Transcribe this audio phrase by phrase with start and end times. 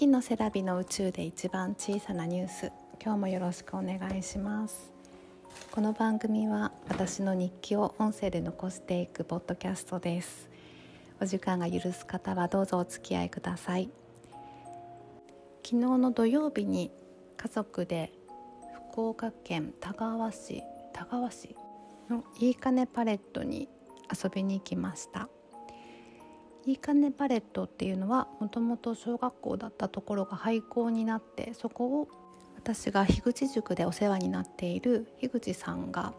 [0.00, 2.72] 月のセラビの宇宙で一番小さなニュース。
[3.04, 4.90] 今日もよろしくお願いします。
[5.70, 10.48] この番組は私の日記を音声で残していくポッドキャストです。
[11.20, 13.90] お時間が許す方はどうぞお付き合いください。
[15.62, 16.90] 昨日の土曜日に
[17.36, 18.10] 家族で
[18.92, 20.62] 福岡県田川市
[20.94, 21.54] 田川市
[22.08, 23.68] のいいかねパレットに
[24.10, 25.28] 遊びに行きました。
[26.66, 32.08] いいかねパレットっていうのはもともと小学校だったところが廃校になってそこを
[32.56, 36.12] 私が樋口塾でお世話になっている樋口さんが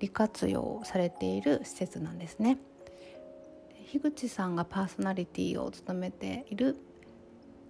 [0.00, 2.58] 利活用されている施設なんですね。
[3.92, 6.76] 樋口さんがパーソナリティを務めている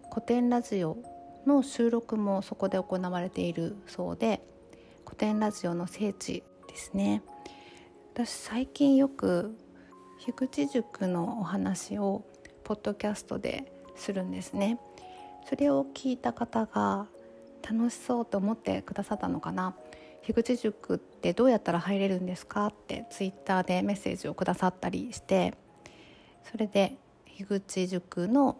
[0.09, 0.97] 古典ラジオ
[1.47, 4.41] の収録もそこで行われているそうで
[5.05, 7.23] 古典ラジオの聖地ですね
[8.15, 9.57] 私最近よく
[10.25, 12.23] 樋口塾のお話を
[12.63, 14.79] ポッドキャストでするんですね。
[15.49, 17.09] それを聞いた方が
[17.69, 19.75] 楽しそうと思ってくださったのかな。
[20.23, 25.55] 樋口塾ってどうやったら入れるんですかってツイッターでメッセージをくださったりして。
[26.45, 28.59] それで樋口塾の、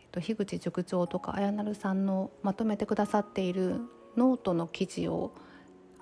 [0.00, 3.78] えっと、樋口塾長とか綾成さんのまとめてくださっている
[4.16, 5.34] ノートの記事を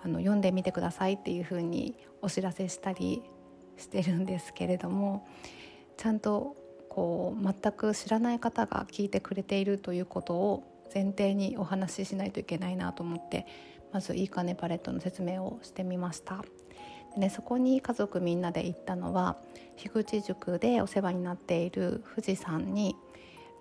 [0.04, 3.24] あの読んでみてくださいっていうふうにお知らせしたり
[3.76, 5.26] してるんですけれども
[5.96, 6.56] ちゃんと
[6.88, 10.62] こう全く知らない方が聞いてくれているということを
[10.94, 13.46] 前提にお話ししないといけないなと思って
[13.92, 16.44] まずいいかねパレットの説明をしてみました。
[17.14, 19.36] でね、そこに家族みんなで行ったのは
[19.76, 22.96] 樋口塾でお世話になっている富士山に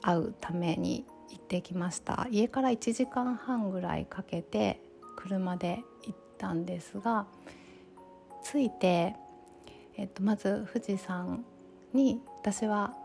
[0.01, 4.81] 会うために行ってきました家から1時間半ぐらいかけて
[5.15, 7.27] 車で行ったんですが
[8.43, 9.15] 着いて
[9.97, 11.45] えっと、まず富士山
[11.93, 12.95] に私は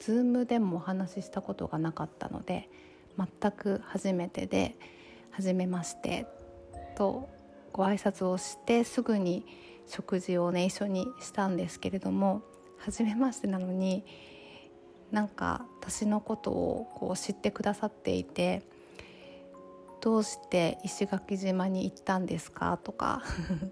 [0.00, 2.68] Zoom でもお話ししたことがなかったので
[3.16, 4.76] 全く初めてで
[5.30, 6.26] 「初めまして」
[6.96, 7.28] と
[7.72, 9.46] ご挨拶をしてすぐに
[9.86, 12.42] 食事をね一緒にしたんですけれども
[12.78, 14.04] 初めましてなのに
[15.10, 18.62] なんか私のことをこう知ってくださっていて
[20.00, 23.22] 「どうして石垣島に行ったんですか?」とか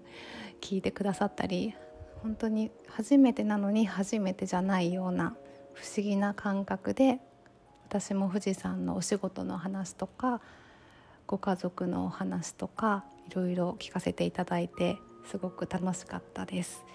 [0.61, 1.75] 聞いてくださったり
[2.23, 5.35] 本当に初めてなのに初めてじゃないような
[5.73, 7.19] 不思議な感覚で
[7.89, 10.41] 私も富士山のお仕事の話とか
[11.27, 14.97] ご家族のお話とかいろいろ聞かせていただいて
[15.29, 16.85] すごく楽しかったです。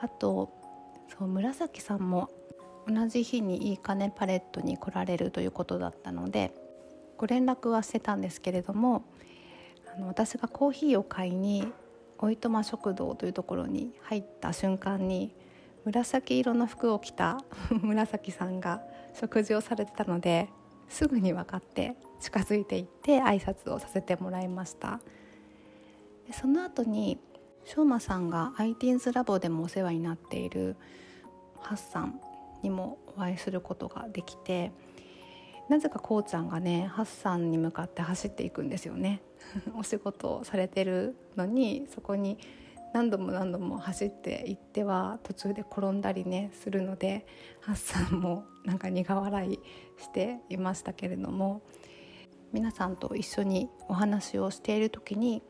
[0.00, 0.50] あと
[1.18, 2.30] そう紫さんも
[2.86, 6.52] 同じ日にいいかねパレットに来られるということだったので
[7.16, 9.04] ご連絡はしてたんですけれども
[9.94, 11.72] あの私がコーヒーを買いに
[12.18, 15.34] おいとま食堂というところに入った瞬間に
[15.84, 17.38] 紫色の服を着た
[17.70, 18.82] 紫さんが
[19.14, 20.48] 食事をされてたので
[20.88, 25.00] すぐに分かって近づいていって挨拶をさせてもらいました。
[26.32, 27.18] その後に
[27.64, 30.76] しょうまさんが IT's ラボでもお世話になっている
[31.60, 32.20] ハッサン
[32.62, 34.72] にもお会いすることができて
[35.68, 39.20] なぜかこうちゃんがねハッサンに向かって走っていくんですよね。
[39.76, 42.38] お仕事をされてるのにそこに
[42.92, 47.26] 何度も何度も走っていっては途中で転んだりねするので
[47.60, 49.60] ハッサンもなんか苦笑い
[49.98, 51.62] していましたけれども
[52.52, 55.42] 皆さんと一緒にお話をしている時に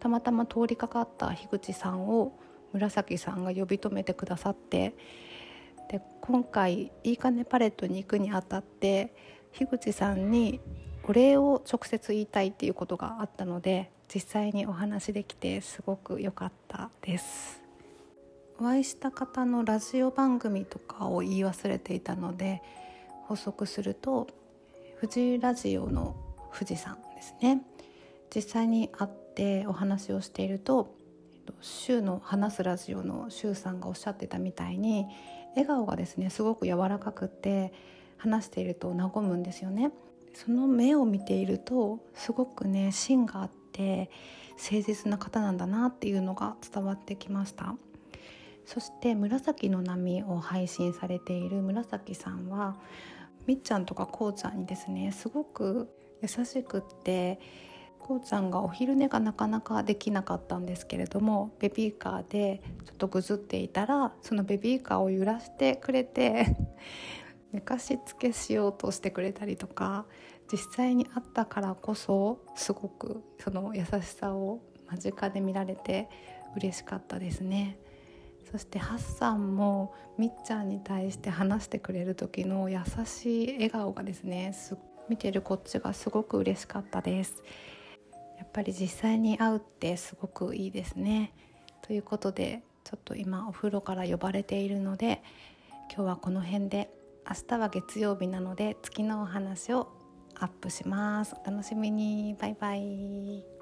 [0.00, 2.38] たまたま通りかかった樋口さんを
[2.72, 4.94] 紫さんが呼び止めてくださって
[5.90, 9.14] で今回いいかねパレットに行くにあたって
[9.58, 10.60] 樋口さんに
[11.02, 17.60] お礼を直接言いたいっていうことがあったので実際にお話できてすごく良かったです。
[18.60, 22.62] お会いした方のラジオ番組とかを言い忘れていたので
[23.26, 24.28] 補足すると
[25.00, 26.14] 富士ラジオの
[26.54, 27.62] 富士山ですね。
[28.32, 30.94] 実際に会ってお話をしていると
[31.60, 35.06] 週の話すラジオの周さんがおっしゃってたみたいに
[35.56, 37.72] 笑顔がですねすごく柔らかくて
[38.18, 39.92] 話していると和むんですよね。
[40.34, 44.10] その目を見ているとすごくね芯があって
[44.62, 47.74] 誠実な方なんだなっていうのが伝わってきました。
[48.66, 52.76] そして「紫の波」を配信されている紫さんは
[53.46, 55.88] みっちゃんとかこうちゃんにですねすごく
[56.20, 57.40] 優しくって
[57.98, 66.56] こうちゃんがお昼寝がなかなかできなかったんですけれどもベビーカーでちょっとぐずっていたらそのベビーカーを揺らしてくれて
[67.52, 70.04] 寝かしつけしようとしてくれたりとか
[70.50, 74.60] 実際に会ったからこそすごくその優しさを
[74.90, 76.08] 間近で見られて
[76.56, 77.78] 嬉しかったですね。
[78.50, 84.54] そしてハッサンもみっちゃんに対して話してくれる時の優しい笑顔がですね
[85.10, 87.42] 見てるこっちがすごく嬉しかったです。
[88.38, 91.32] やっぱり実際に会うってすごくいいですね。
[91.82, 95.22] ということでちょっと今お風呂から呼ばれているので
[95.94, 96.90] 今日はこの辺で
[97.28, 99.88] 明日は月曜日なので月のお話を
[100.34, 101.34] アップします。
[101.44, 102.34] お楽しみに。
[102.40, 103.57] バイバイ。